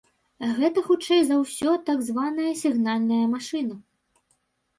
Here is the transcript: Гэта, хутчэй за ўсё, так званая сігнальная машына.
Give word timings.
Гэта, 0.59 0.83
хутчэй 0.87 1.21
за 1.27 1.37
ўсё, 1.41 1.73
так 1.89 1.99
званая 2.07 2.53
сігнальная 2.63 3.21
машына. 3.37 3.79